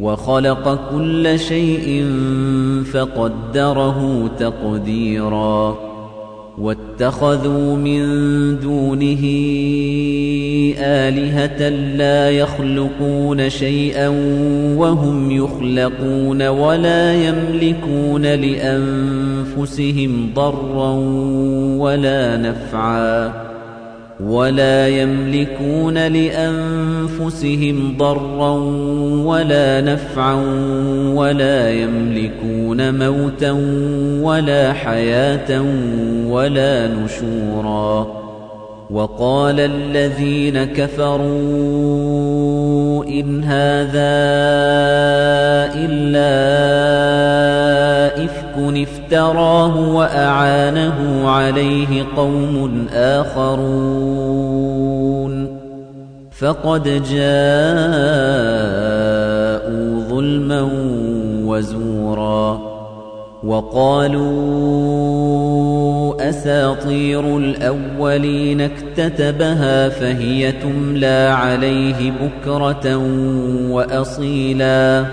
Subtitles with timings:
[0.00, 2.04] وخلق كل شيء
[2.92, 5.76] فقدره تقديرا
[6.58, 8.00] واتخذوا من
[8.60, 9.24] دونه
[10.78, 14.08] آلهة لا يخلقون شيئا
[14.76, 19.90] وهم يخلقون ولا يملكون لأنفسهم
[20.34, 20.92] ضرا
[21.78, 23.45] ولا نفعا
[24.20, 28.52] ولا يملكون لأنفسهم ضرا
[29.24, 30.34] ولا نفعا
[31.14, 33.50] ولا يملكون موتا
[34.22, 35.62] ولا حياة
[36.26, 38.26] ولا نشورا.
[38.90, 41.26] وقال الذين كفروا
[43.04, 44.16] إن هذا
[45.74, 46.36] إلا
[48.24, 54.76] إفك افتراه وأعانه عليه قوم آخرون.
[56.38, 57.26] فقد جاءوا
[60.08, 60.70] ظلما
[61.44, 62.60] وزورا
[63.44, 64.68] وقالوا
[66.28, 72.96] أساطير الأولين اكتتبها فهي تملى عليه بكرة
[73.70, 75.04] وأصيلا.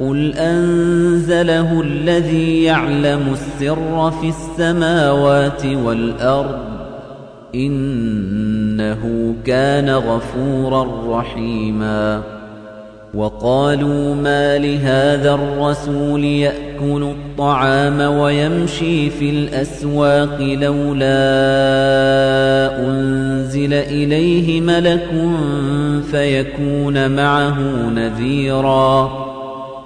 [0.00, 6.58] قل أنزله الذي يعلم السر في السماوات والأرض
[7.54, 12.22] إنه كان غفورا رحيما
[13.14, 21.04] وقالوا ما لهذا الرسول يأكل الطعام ويمشي في الأسواق لولا
[22.88, 25.08] أنزل إليه ملك
[26.10, 27.60] فيكون معه
[27.94, 29.33] نذيراً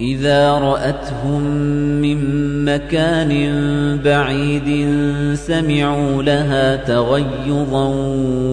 [0.00, 1.42] إذا رأتهم
[2.00, 2.18] من
[2.64, 3.30] مكان
[4.04, 4.88] بعيد
[5.34, 7.94] سمعوا لها تغيظا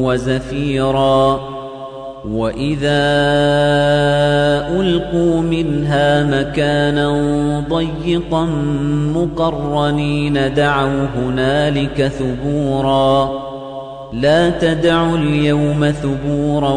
[0.02, 1.40] وزفيرا.
[2.30, 3.04] وإذا
[4.80, 7.10] ألقوا منها مكانا
[7.70, 8.46] ضيقا
[9.16, 13.47] مقرنين دعوا هنالك ثبورا.
[14.14, 16.74] لا تدعوا اليوم ثبورا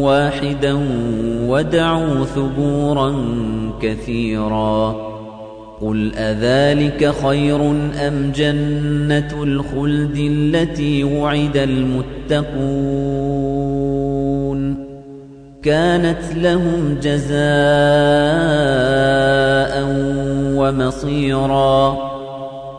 [0.00, 0.78] واحدا
[1.48, 3.14] ودعوا ثبورا
[3.82, 4.96] كثيرا
[5.80, 7.70] قل أذلك خير
[8.06, 12.44] أم جنة الخلد التي وعد المتقون
[15.62, 17.34] كانت لهم جزاء
[20.56, 22.13] ومصيرا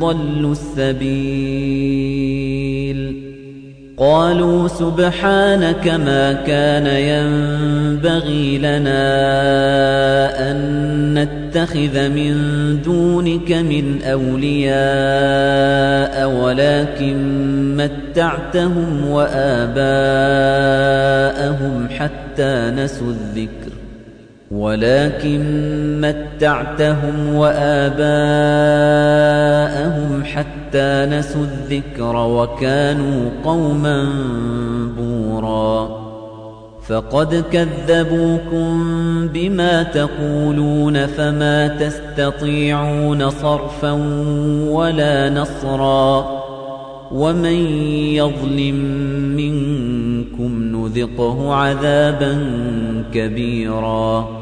[0.00, 1.72] ضلوا السبيل.
[3.96, 9.02] قالوا سبحانك ما كان ينبغي لنا
[10.50, 10.58] أن
[11.14, 12.34] نتخذ من
[12.82, 14.72] دونك من أولياء
[16.30, 17.16] ولكن
[17.76, 19.88] متعتهم وآباءهم
[21.88, 23.61] حتى نسوا الذكر.
[24.52, 25.42] ولكن
[26.00, 28.12] متعتهم وآباءهم
[30.24, 34.08] حتى نسوا الذكر وكانوا قوما
[34.98, 36.02] بورا.
[36.88, 38.88] فقد كذبوكم
[39.28, 43.92] بما تقولون فما تستطيعون صرفا
[44.68, 46.42] ولا نصرا.
[47.12, 47.56] ومن
[48.14, 48.74] يظلم
[49.36, 52.38] منكم نذقه عذابا
[53.14, 54.41] كبيرا.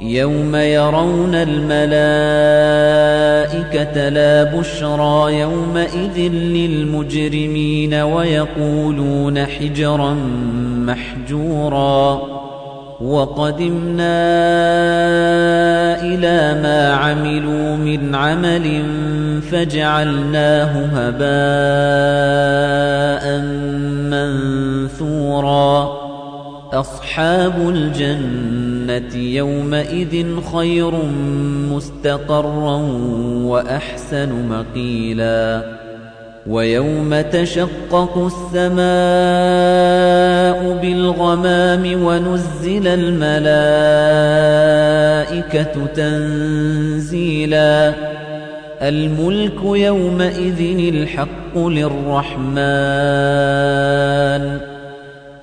[0.00, 1.80] يوم يرون الملائكة
[4.08, 10.14] لا بشرى يومئذ للمجرمين ويقولون حجرا
[10.86, 12.22] محجورا
[13.00, 14.20] وقدمنا
[16.02, 18.82] إلى ما عملوا من عمل
[19.50, 21.30] فجعلناه هباء
[24.10, 26.00] منثورا
[26.72, 28.59] أصحاب الجنة
[29.14, 30.92] يومئذ خير
[31.70, 32.76] مستقرا
[33.44, 35.62] وأحسن مقيلا
[36.46, 38.80] ويوم تشقق السماء
[40.82, 43.46] بالغمام ونزل الملائكة
[45.94, 47.94] تنزيلا
[48.82, 52.50] الملك يومئذ الحق للرحمن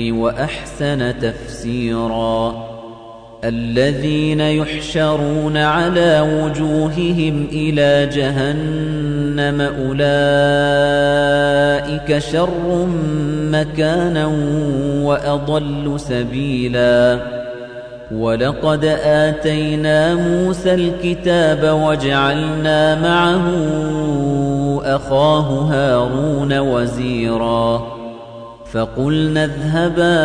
[0.00, 2.54] وأحسن تفسيرا.
[3.44, 10.18] الذين يحشرون على وجوههم إلى جهنم أولئك
[12.18, 12.86] شر
[13.52, 14.26] مكانا
[15.02, 17.18] وأضل سبيلا.
[18.14, 23.46] ولقد آتينا موسى الكتاب وجعلنا معه
[24.84, 27.97] أخاه هارون وزيراً.
[28.72, 30.18] فقلنا اذهبا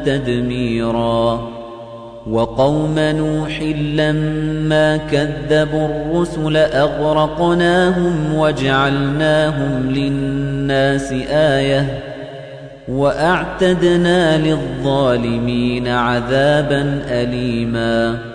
[0.06, 1.50] تدميرا.
[2.30, 3.62] وقوم نوح
[3.94, 12.00] لما كذبوا الرسل أغرقناهم وجعلناهم للناس آية
[12.88, 18.35] وأعتدنا للظالمين عذابا أليماً.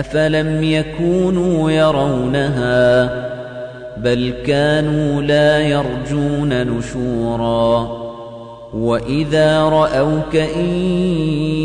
[0.00, 3.10] أفلم يكونوا يرونها
[3.96, 8.06] بل كانوا لا يرجون نشورا
[8.74, 10.68] وإذا رأوك إن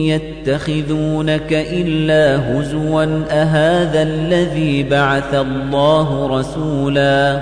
[0.06, 7.42] يتخذونك إلا هزوا أهذا الذي بعث الله رسولا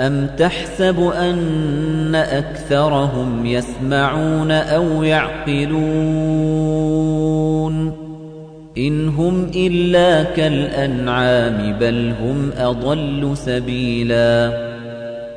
[0.00, 5.78] أم تحسب أن أكثرهم يسمعون أو يعقلون
[8.78, 14.67] إن هم إلا كالأنعام بل هم أضل سبيلا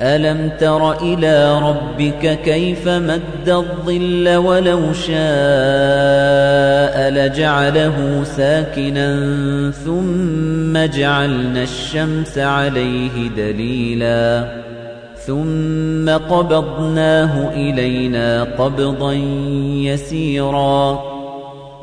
[0.01, 5.11] ألم تر إلى ربك كيف مد الظل ولو شاء
[7.11, 9.11] لجعله ساكنا
[9.71, 14.47] ثم جعلنا الشمس عليه دليلا
[15.15, 19.13] ثم قبضناه إلينا قبضا
[19.83, 21.10] يسيرا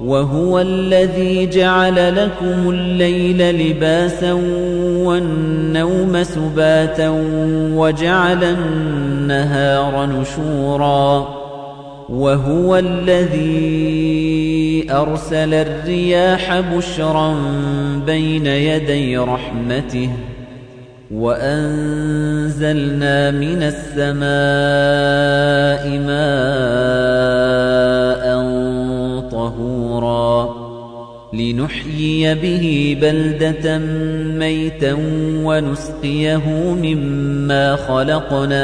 [0.04, 4.32] وهو الذي جعل لكم الليل لباسا
[5.02, 7.08] والنوم سباتا
[7.74, 11.28] وجعل النهار نشورا
[12.08, 13.78] وهو الذي
[14.90, 17.36] أرسل الرياح بشرا
[18.06, 20.10] بين يدي رحمته
[21.10, 22.70] وأنزلنا
[23.30, 24.28] من السماء
[26.06, 27.47] ماء
[29.48, 30.68] طهورا.
[31.32, 33.78] لنحيي به بلدة
[34.38, 34.96] ميتا
[35.44, 36.48] ونسقيه
[36.82, 38.62] مما خلقنا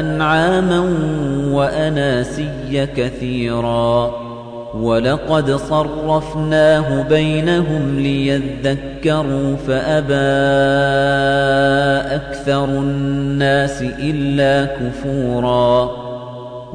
[0.00, 0.80] أنعاما
[1.52, 4.26] وأناسيا كثيرا.
[4.74, 10.14] ولقد صرفناه بينهم ليذكروا فأبى
[12.14, 16.05] أكثر الناس إلا كفورا.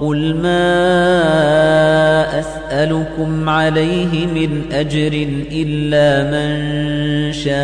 [0.00, 0.66] قل ما
[2.40, 6.72] أسألكم عليه من أجر إلا من
[7.32, 7.56] شاء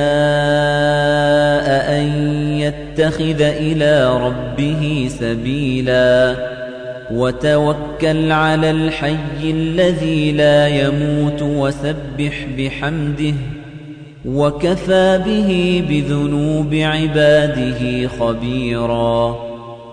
[1.98, 6.36] أن يتخذ إلى ربه سبيلا.
[7.10, 13.34] وتوكل على الحي الذي لا يموت وسبح بحمده.
[14.24, 19.51] وكفى به بذنوب عباده خبيراً.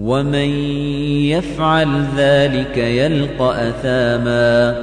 [0.00, 0.50] ومن
[1.28, 4.76] يفعل ذلك يلقى أثاما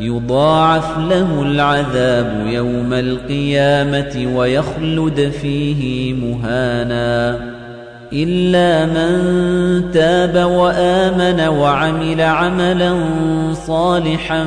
[0.00, 7.38] يضاعف له العذاب يوم القيامة ويخلد فيه مهانا
[8.12, 9.12] إلا من
[9.92, 12.94] تاب وآمن وعمل عملا
[13.52, 14.46] صالحا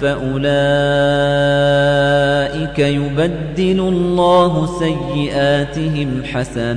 [0.00, 0.46] فأولئك
[2.78, 6.76] يبدل الله سيئاتهم حسنات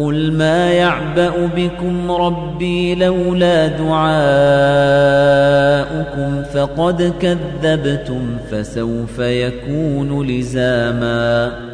[0.00, 3.90] قل ما يعبأ بكم ربي لولا دعاؤكم
[6.42, 11.69] فقد كذبتم فسوف يكون لزاما